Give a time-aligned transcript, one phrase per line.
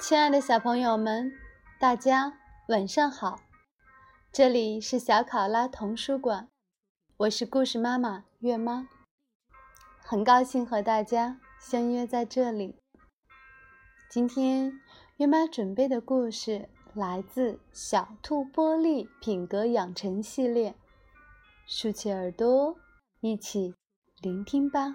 [0.00, 1.32] 亲爱的小朋友们，
[1.80, 2.38] 大家
[2.68, 3.40] 晚上好！
[4.30, 6.48] 这里是小考拉童书馆，
[7.16, 8.88] 我是故事妈妈月妈，
[9.98, 12.78] 很高兴和大家相约在这里。
[14.08, 14.80] 今天
[15.16, 20.70] 月妈准备的故事来自《小兔波利品格养成系列》，
[21.66, 22.78] 竖起耳朵，
[23.20, 23.74] 一起
[24.22, 24.94] 聆听吧。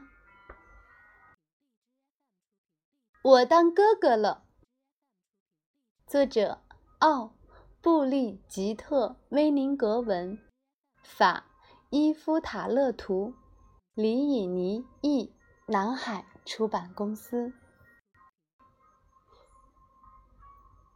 [3.21, 4.45] 我当哥哥了。
[6.13, 6.61] 作者
[6.99, 7.23] 奥·
[7.81, 10.37] 布利吉特·威宁格文，
[11.01, 11.45] 法
[11.89, 13.33] 伊夫塔勒图，
[13.95, 15.33] 李以尼译，
[15.65, 17.51] 南海出版公司。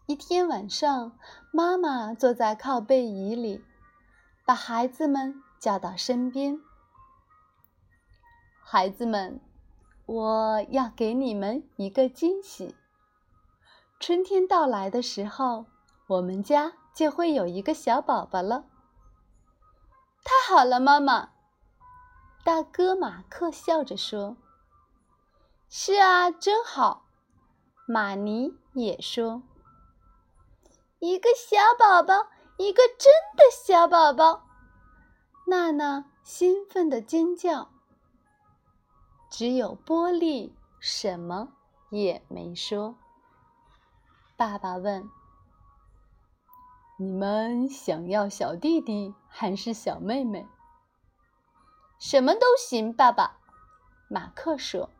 [0.05, 1.17] 一天晚上，
[1.51, 3.65] 妈妈坐在靠背椅里，
[4.45, 6.61] 把孩子们叫到身边。
[8.63, 9.41] 孩子们，
[10.05, 12.75] 我要给你们一个惊喜。
[13.99, 15.65] 春天到来的时候，
[16.07, 18.65] 我们家就会有一个小宝宝了。
[20.23, 21.29] 太好了，妈妈！
[22.43, 24.37] 大哥马克笑着说
[25.67, 27.05] ：“是啊，真好。”
[27.87, 29.41] 玛尼也说
[30.99, 34.45] ：“一个小宝宝，一个真的小宝宝。”
[35.47, 37.69] 娜娜兴奋地尖叫。
[39.29, 41.49] 只有波利什么
[41.89, 42.95] 也没说。
[44.37, 45.09] 爸爸问
[46.99, 50.47] ：“你们想要小弟弟还是小妹妹
[51.97, 53.39] ？”“什么都行，爸爸。”
[54.07, 54.91] 马克说，“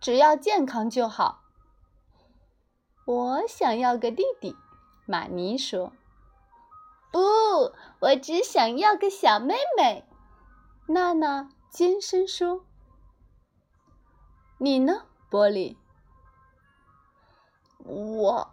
[0.00, 1.42] 只要健康就好。
[3.04, 4.56] ”“我想要个弟弟。”
[5.04, 5.92] 玛尼说。
[7.12, 7.20] “不，
[8.00, 10.08] 我只想要个小妹妹。”
[10.88, 12.64] 娜娜尖声说。
[14.56, 15.76] “你呢，波利
[17.84, 18.50] ？”“我。”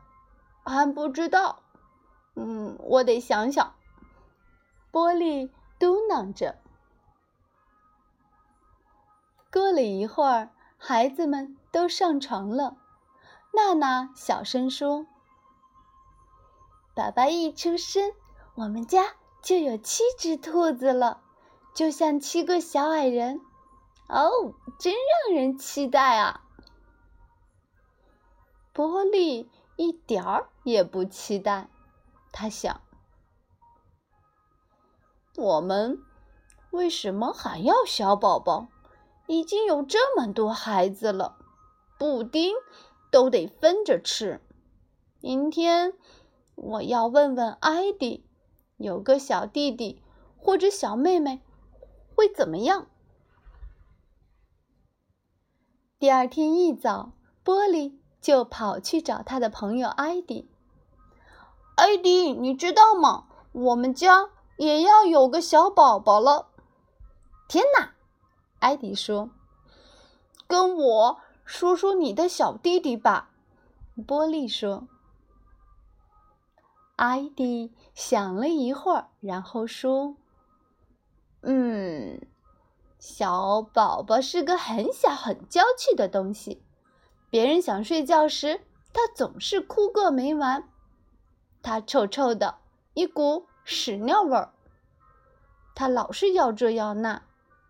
[0.64, 1.64] 还不知道，
[2.36, 3.74] 嗯，我得想想。
[4.92, 6.58] 波利嘟囔着。
[9.52, 12.78] 过了一会儿，孩子们都上床了。
[13.54, 15.08] 娜娜小声说
[16.96, 18.14] ：“宝宝一出生，
[18.56, 21.22] 我们家就有七只兔子了，
[21.74, 23.42] 就像七个小矮人。
[24.08, 26.44] 哦，真让人期待啊！”
[28.72, 29.50] 波利。
[29.78, 31.70] 一点儿也不期待，
[32.32, 32.82] 他想：
[35.36, 36.00] 我们
[36.70, 38.68] 为什么还要小宝宝？
[39.28, 41.38] 已经有这么多孩子了，
[41.98, 42.54] 布丁
[43.12, 44.40] 都得分着吃。
[45.20, 45.94] 明天
[46.56, 48.26] 我要问问艾迪，
[48.78, 50.04] 有个小弟弟
[50.38, 51.42] 或者小妹妹
[52.16, 52.88] 会怎么样？
[55.98, 58.00] 第二天一早，玻璃。
[58.22, 60.48] 就跑去找他的朋友艾迪。
[61.76, 63.26] 艾迪，你知道吗？
[63.54, 66.48] 我们家也要有个小宝宝了。
[67.48, 67.94] 天哪！
[68.60, 69.30] 艾迪说
[70.48, 73.32] ：“跟我说说你的小弟弟吧。”
[74.08, 74.88] 波利说。
[76.96, 80.16] 艾迪想了一会儿，然后说
[81.42, 82.22] ：“嗯，
[83.00, 86.64] 小宝宝是个很小很娇气的东西。”
[87.32, 88.62] 别人想睡觉时，
[88.94, 90.70] 他总是哭个没完。
[91.62, 92.60] 他臭臭的，
[92.94, 94.54] 一股屎尿味儿。
[95.76, 97.24] 他老是要这要那，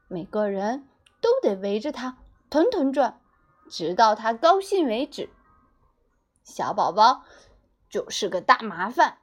[0.08, 0.88] 每个人
[1.22, 2.18] 都得围着他
[2.50, 3.22] 团团转，
[3.70, 5.30] 直到他高兴为止。
[6.44, 7.24] 小宝宝
[7.90, 9.18] 就是个大麻烦。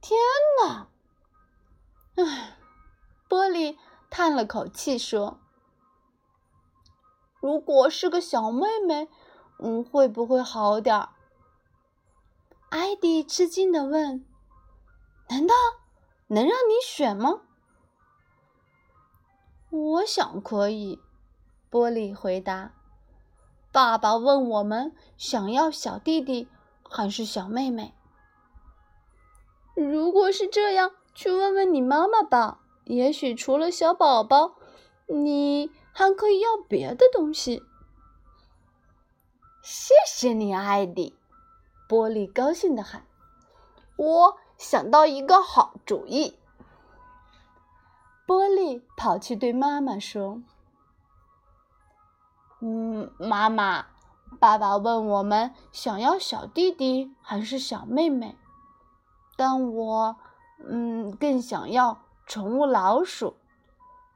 [0.00, 0.18] 天
[0.62, 0.88] 哪！
[2.16, 2.56] 唉，
[3.28, 3.76] 玻璃
[4.10, 5.38] 叹了口气说。
[7.40, 9.08] 如果是个小妹妹，
[9.58, 11.08] 嗯，会不会好点儿？
[12.70, 14.24] 艾迪吃惊的问
[15.28, 15.54] ：“难道
[16.28, 17.42] 能让你选吗？”
[19.70, 21.00] 我想可以，
[21.68, 22.72] 波利回答。
[23.70, 26.48] 爸爸问我们想要小弟弟
[26.82, 27.94] 还是小妹妹。
[29.76, 32.60] 如果是这样，去问问你妈妈吧。
[32.84, 34.56] 也许除了小宝宝，
[35.06, 35.70] 你……
[35.92, 37.64] 还可以要别的东西。
[39.62, 41.19] 谢谢你，艾迪！
[41.90, 43.04] 波利高兴的喊
[43.98, 46.38] ：“我想到一个好主意。”
[48.24, 50.40] 波利跑去对妈妈说
[52.62, 53.86] ：“嗯，妈妈，
[54.38, 58.38] 爸爸问我们想要小弟弟还是小妹妹，
[59.36, 60.16] 但我，
[60.64, 63.36] 嗯，更想要宠物老鼠。”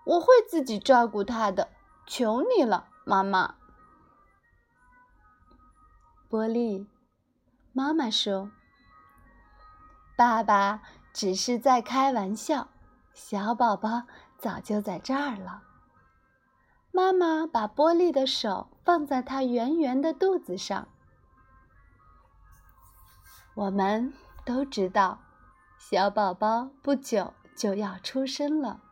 [0.06, 1.70] 我会自己照顾他的，
[2.06, 3.56] 求你了，妈妈。
[6.28, 6.86] 波利，
[7.76, 8.52] 妈妈说
[10.16, 10.80] ：“爸爸
[11.12, 12.68] 只是在开玩笑，
[13.12, 14.04] 小宝宝
[14.38, 15.64] 早就在这儿了。”
[16.92, 20.86] 妈妈把波利的手放在他圆圆的肚子上。
[23.56, 24.12] 我们
[24.44, 25.18] 都知道，
[25.76, 28.82] 小宝宝不久就要出生了。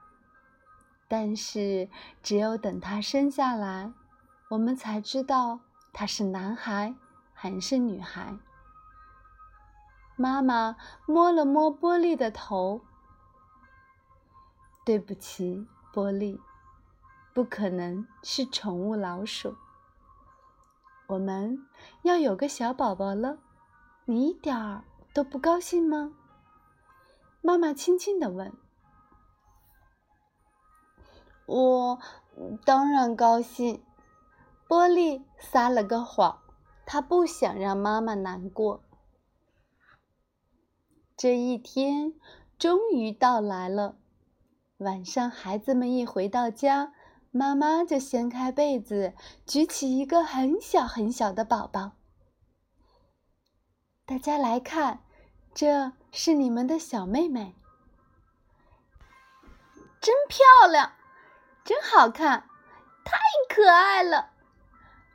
[1.07, 1.89] 但是，
[2.21, 3.93] 只有等他生下来，
[4.49, 5.61] 我们才知道
[5.93, 6.97] 他是男孩
[7.33, 8.37] 还是女孩。
[10.23, 12.81] 妈妈摸了摸波利的头，
[14.85, 16.41] 对不起，波利，
[17.35, 19.57] 不可能是宠物老鼠。
[21.09, 21.67] 我们
[22.03, 23.39] 要有个小宝宝了，
[24.05, 26.13] 你一点儿都不高兴吗？
[27.41, 28.53] 妈妈轻轻地问。
[31.47, 31.99] 我
[32.65, 33.83] 当然高兴。
[34.69, 36.39] 波利撒了个谎，
[36.87, 38.85] 他不想让妈妈难过。
[41.23, 42.15] 这一天
[42.59, 43.95] 终于到来了。
[44.79, 46.95] 晚上，孩子们一回到家，
[47.31, 49.15] 妈妈就掀开被子，
[49.47, 51.93] 举起一个很小很小的宝宝。
[54.05, 55.05] 大家来看，
[55.55, 57.55] 这是你们的小妹妹，
[60.01, 60.95] 真漂亮。
[61.65, 62.49] 真好看，
[63.05, 63.17] 太
[63.49, 64.31] 可爱了！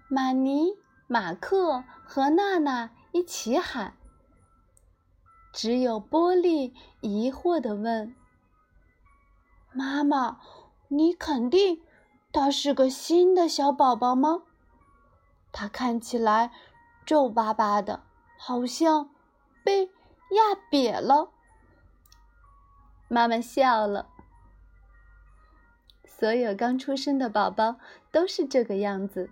[0.08, 0.78] 玛尼、
[1.08, 3.98] 马克和娜娜一起喊。
[5.58, 8.16] 只有波利疑惑地问
[9.74, 10.40] ：“妈妈，
[10.88, 11.82] 你肯定
[12.32, 14.44] 他是个新的小宝宝吗？
[15.52, 16.52] 他看起来
[17.08, 18.04] 皱巴巴的，
[18.38, 19.10] 好像
[19.64, 21.32] 被压瘪了。”
[23.10, 24.10] 妈妈笑了。
[26.06, 27.78] 所有刚出生的宝宝
[28.12, 29.32] 都是这个样子。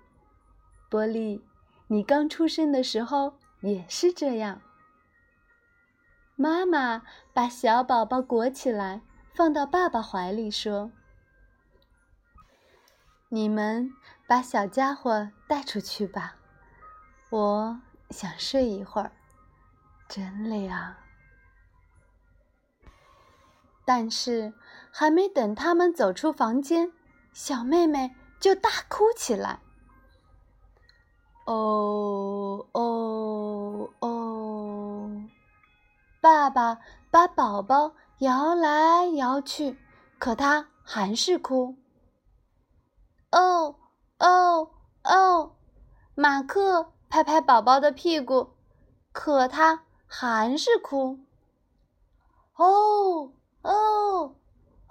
[0.90, 1.44] 波利，
[1.86, 4.60] 你刚出生的时候也是这样。
[6.46, 7.02] 妈妈
[7.34, 9.02] 把小宝宝裹起来，
[9.34, 10.92] 放到爸爸怀里，说
[13.30, 13.92] ：“你们
[14.28, 16.36] 把小家伙带出去吧，
[17.32, 17.82] 我
[18.12, 19.12] 想睡一会儿，
[20.08, 21.00] 真累啊。”
[23.84, 24.54] 但是，
[24.92, 26.94] 还没等他们走出房间，
[27.34, 29.62] 小妹妹就大哭起来。
[31.46, 32.15] 哦
[37.56, 39.80] 宝宝摇来摇去，
[40.20, 41.78] 可他还是哭。
[43.32, 43.78] 哦
[44.18, 44.72] 哦
[45.04, 45.56] 哦！
[46.16, 48.50] 马克拍拍宝宝的屁股，
[49.14, 51.20] 可他还是哭。
[52.56, 53.32] 哦。
[53.62, 54.36] 哦，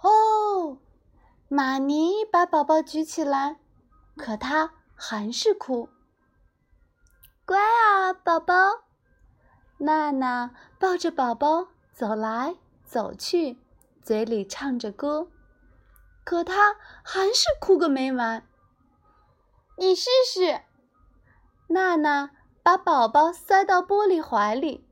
[0.00, 0.78] 哦，
[1.48, 3.60] 玛尼把宝宝举起来，
[4.16, 5.90] 可他还是哭。
[7.44, 8.54] 乖啊，宝宝！
[9.76, 13.56] 娜娜抱着宝宝走来走去，
[14.02, 15.28] 嘴里唱着歌，
[16.24, 16.74] 可他
[17.04, 18.44] 还是哭个没完。
[19.76, 20.62] 你试试。
[21.68, 22.30] 娜娜
[22.64, 24.84] 把宝宝塞到玻璃怀里，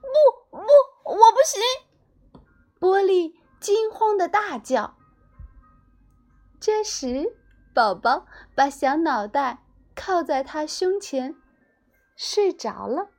[0.00, 0.66] 不不，
[1.04, 2.40] 我不行。
[2.80, 4.96] 玻璃惊慌的大叫。
[6.58, 7.36] 这时，
[7.74, 9.62] 宝宝把小脑袋
[9.94, 11.36] 靠在他胸前，
[12.16, 13.10] 睡着了。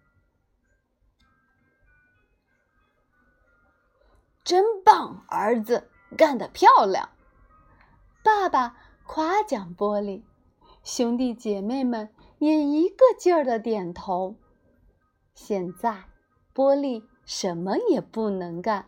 [4.47, 7.09] 真棒，儿子，干得漂亮！
[8.23, 10.23] 爸爸夸奖波利，
[10.85, 12.07] 兄弟姐妹们
[12.39, 14.37] 也一个劲儿的点头。
[15.33, 16.05] 现在，
[16.53, 18.85] 波利什么也不能干。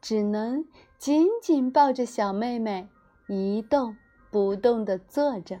[0.00, 0.66] 只能
[0.98, 2.88] 紧紧抱着小妹妹，
[3.28, 3.96] 一动
[4.32, 5.60] 不动地坐着。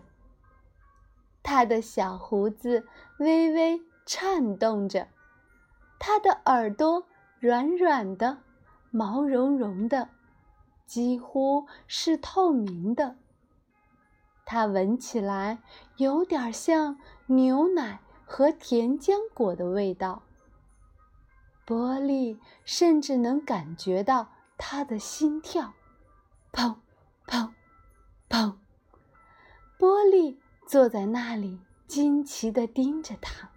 [1.44, 2.88] 他的小胡子
[3.20, 5.06] 微微颤动着，
[6.00, 7.06] 他的耳朵
[7.38, 8.38] 软软的、
[8.92, 10.10] 毛茸茸的，
[10.86, 13.16] 几乎是透明的。
[14.44, 15.62] 它闻起来
[15.96, 20.22] 有点像牛奶和甜浆果的味道。
[21.64, 25.72] 波利甚至能感觉到他的心跳，
[26.52, 26.76] 砰，
[27.26, 27.50] 砰，
[28.28, 28.56] 砰。
[29.78, 33.48] 波利坐在那里，惊奇地盯着他。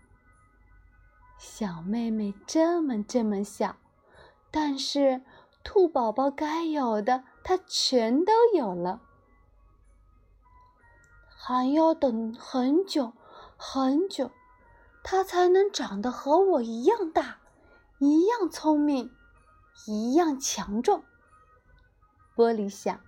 [1.38, 3.76] 小妹妹这么这么小，
[4.56, 5.22] 但是
[5.66, 9.02] 兔宝宝该有的，它全都有了。
[11.28, 13.12] 还要等很久
[13.58, 14.32] 很久，
[15.04, 17.40] 它才能长得和我一样大。
[18.00, 19.14] 一样聪明，
[19.88, 21.04] 一样强壮。
[22.34, 23.02] 玻璃想，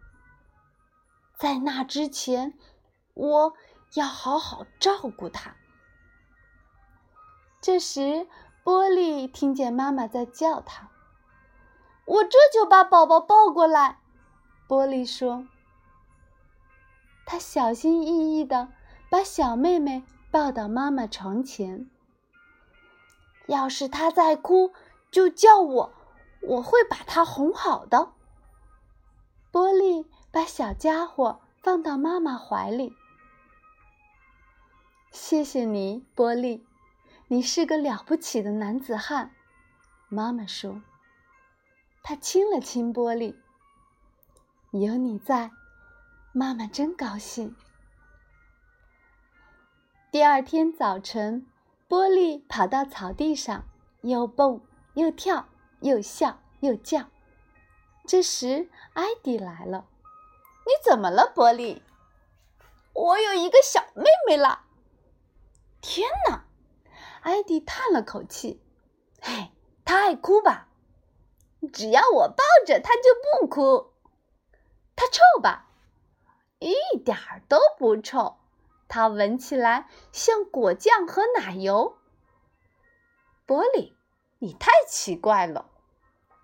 [1.37, 2.59] 在那之前，
[3.13, 3.53] 我
[3.93, 5.55] 要好好照顾它。
[7.61, 8.27] 这时，
[8.65, 10.89] 波利听见妈妈在叫他
[12.07, 13.99] ：“我这就把宝宝抱过来。”
[14.67, 15.45] 波利说。
[17.25, 18.69] 他小心翼翼地
[19.09, 21.89] 把小妹妹抱到妈妈床前。
[23.47, 24.73] 要是她再哭，
[25.11, 25.93] 就叫我，
[26.41, 28.13] 我会把她哄好的。
[29.51, 32.95] 波利把小家伙放到妈妈怀里。
[35.11, 36.65] 谢谢你，波利，
[37.27, 39.31] 你是个了不起的男子汉。
[40.07, 40.81] 妈妈说。
[42.09, 43.37] 他亲了亲波利。
[44.71, 45.51] 有你在。
[46.31, 47.53] 妈妈真高兴。
[50.09, 51.45] 第二天早晨，
[51.89, 53.65] 波利跑到草地上，
[54.03, 54.61] 又蹦
[54.93, 55.49] 又跳，
[55.81, 57.09] 又笑又叫。
[58.05, 59.89] 这时，艾迪来了。
[60.63, 61.83] “你怎么了，波利
[62.95, 64.63] ？”“我有一个小妹妹了。
[65.81, 66.45] ”“天哪！”
[67.23, 68.63] 艾迪叹了口气。
[69.21, 69.51] “嘿，
[69.83, 70.66] 她爱哭吧？
[71.67, 73.03] 只要我抱着她就
[73.39, 73.91] 不哭。
[74.95, 75.65] 她臭吧？”
[76.59, 76.73] 一
[77.05, 78.37] 点儿都不臭，
[78.87, 81.97] 它闻起来像果酱和奶油。
[83.45, 83.95] 波利，
[84.39, 85.69] 你太奇怪了，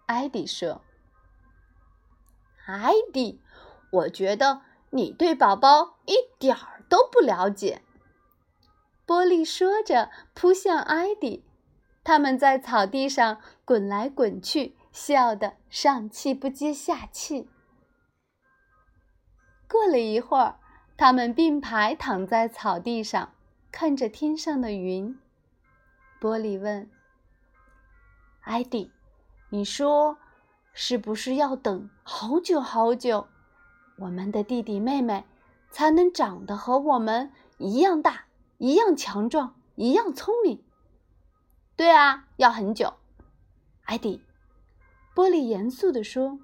[0.05, 0.81] 艾迪说。
[2.67, 3.41] 艾迪，
[3.91, 4.61] 我觉得
[4.91, 7.81] 你对宝宝一点儿都不了解。
[9.05, 11.43] 波利说着，扑向艾迪，
[12.03, 17.49] 他们在草地上滚来滚去，笑得上气不接下气。
[19.67, 20.59] 过了一会儿，
[20.95, 23.33] 他们并排躺在草地上，
[23.71, 25.19] 看着天上的云。
[26.19, 26.89] 波利问
[28.41, 28.91] ：“艾迪，
[29.49, 30.17] 你说，
[30.73, 33.27] 是不是要等好久好久，
[33.97, 35.25] 我们的弟弟妹妹
[35.71, 38.25] 才能长得和我们一样大、
[38.59, 40.63] 一样强壮、一样聪明
[41.75, 42.93] ？”“对啊，要很久。”
[43.85, 44.23] 艾迪，
[45.13, 46.39] 波利严肃地说：“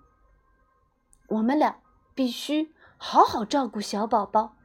[1.28, 1.80] 我们俩
[2.14, 4.58] 必须。”好好照顾小宝宝，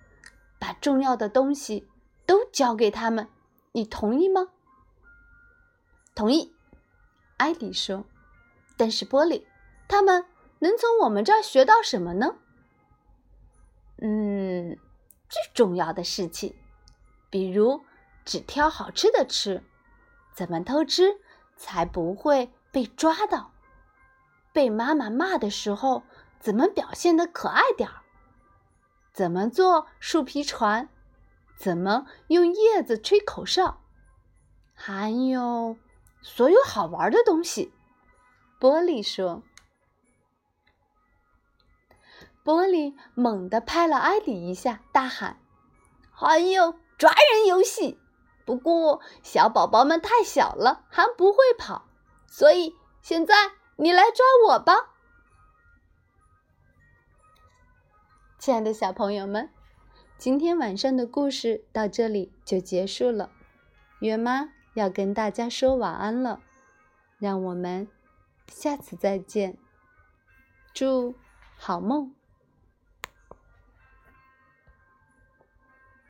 [0.58, 1.88] 把重要的东西
[2.26, 3.28] 都交给他们，
[3.70, 4.48] 你同意吗？
[6.16, 6.52] 同意，
[7.36, 8.04] 艾迪说。
[8.76, 9.46] 但是波利，
[9.86, 10.26] 他们
[10.58, 12.34] 能从我们这儿学到什么呢？
[13.98, 14.76] 嗯，
[15.28, 16.56] 最重要的事情，
[17.30, 17.84] 比如
[18.24, 19.62] 只挑好吃的吃，
[20.34, 21.20] 怎么偷吃
[21.56, 23.52] 才不会被抓到，
[24.54, 26.04] 被妈妈骂的时候
[26.38, 28.02] 怎么表现的可爱点儿。
[29.12, 30.88] 怎么做树皮船？
[31.58, 33.80] 怎么用叶子吹口哨？
[34.72, 35.76] 还有
[36.22, 37.74] 所有好玩的东西。
[38.60, 39.42] 波利说。
[42.44, 45.40] 波利猛地拍了艾迪一下，大喊
[46.12, 47.98] ：“还有抓人游戏！
[48.44, 51.86] 不过小宝宝们太小了，还不会跑，
[52.26, 54.72] 所以现在你来抓我吧。”
[58.38, 59.50] 亲爱的小朋友们，
[60.18, 63.30] 今天晚上的故事到这里就结束了。
[64.00, 66.42] 月妈要跟大家说晚安了，
[67.18, 67.88] 让我们
[68.48, 69.56] 下次再见，
[70.74, 71.14] 祝
[71.56, 72.14] 好梦。